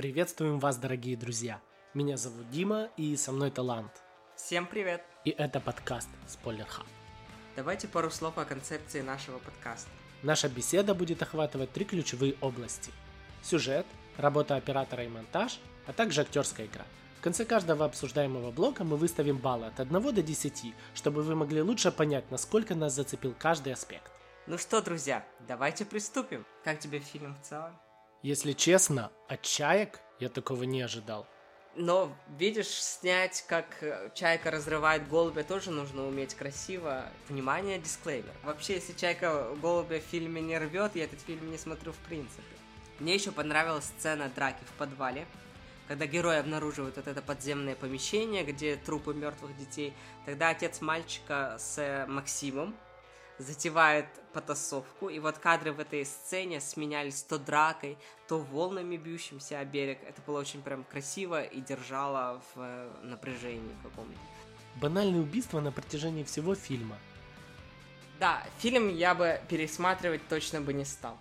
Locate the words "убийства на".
65.22-65.72